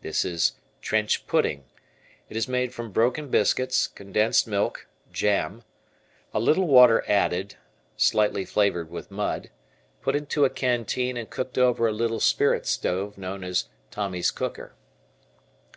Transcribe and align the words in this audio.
This 0.00 0.24
is 0.24 0.54
"trench 0.82 1.28
pudding." 1.28 1.62
It 2.28 2.36
is 2.36 2.48
made 2.48 2.74
from 2.74 2.90
broken 2.90 3.28
biscuits, 3.28 3.86
condensed 3.86 4.44
milk, 4.48 4.88
jam 5.12 5.62
a 6.34 6.40
little 6.40 6.66
water 6.66 7.04
added, 7.06 7.54
slightly 7.96 8.44
flavored 8.44 8.90
with 8.90 9.12
mud 9.12 9.48
put 10.02 10.16
into 10.16 10.44
a 10.44 10.50
canteen 10.50 11.16
and 11.16 11.30
cooked 11.30 11.56
over 11.56 11.86
a 11.86 11.92
little 11.92 12.18
spirit 12.18 12.66
stove 12.66 13.16
known 13.16 13.44
as 13.44 13.66
"Tommy's 13.92 14.32
cooker." 14.32 14.74